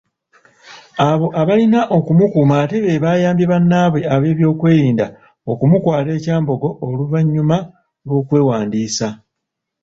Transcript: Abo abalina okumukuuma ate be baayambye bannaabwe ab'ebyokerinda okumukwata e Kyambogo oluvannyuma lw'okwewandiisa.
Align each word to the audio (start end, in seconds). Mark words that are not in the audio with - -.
Abo 1.09 1.27
abalina 1.41 1.79
okumukuuma 1.97 2.53
ate 2.63 2.77
be 2.83 3.01
baayambye 3.03 3.45
bannaabwe 3.51 3.99
ab'ebyokerinda 4.13 5.05
okumukwata 5.51 6.09
e 6.17 6.21
Kyambogo 6.23 6.69
oluvannyuma 6.85 7.57
lw'okwewandiisa. 8.07 9.07